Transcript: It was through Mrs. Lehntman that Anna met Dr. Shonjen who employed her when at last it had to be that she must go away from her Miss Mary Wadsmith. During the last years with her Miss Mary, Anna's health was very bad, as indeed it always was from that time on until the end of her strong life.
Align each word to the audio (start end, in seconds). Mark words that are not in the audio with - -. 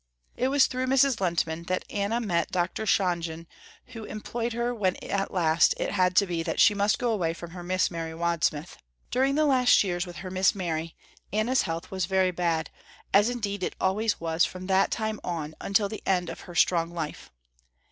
It 0.35 0.47
was 0.47 0.65
through 0.65 0.87
Mrs. 0.87 1.19
Lehntman 1.19 1.67
that 1.67 1.85
Anna 1.87 2.19
met 2.19 2.49
Dr. 2.49 2.87
Shonjen 2.87 3.45
who 3.89 4.03
employed 4.03 4.51
her 4.53 4.73
when 4.73 4.95
at 4.95 5.31
last 5.31 5.75
it 5.77 5.91
had 5.91 6.15
to 6.15 6.25
be 6.25 6.41
that 6.41 6.59
she 6.59 6.73
must 6.73 6.97
go 6.97 7.11
away 7.11 7.35
from 7.35 7.51
her 7.51 7.61
Miss 7.61 7.91
Mary 7.91 8.15
Wadsmith. 8.15 8.77
During 9.11 9.35
the 9.35 9.45
last 9.45 9.83
years 9.83 10.07
with 10.07 10.15
her 10.25 10.31
Miss 10.31 10.55
Mary, 10.55 10.95
Anna's 11.31 11.61
health 11.61 11.91
was 11.91 12.05
very 12.07 12.31
bad, 12.31 12.71
as 13.13 13.29
indeed 13.29 13.61
it 13.61 13.75
always 13.79 14.19
was 14.19 14.43
from 14.43 14.65
that 14.65 14.89
time 14.89 15.19
on 15.23 15.53
until 15.61 15.87
the 15.87 16.01
end 16.07 16.31
of 16.31 16.39
her 16.49 16.55
strong 16.55 16.89
life. 16.89 17.29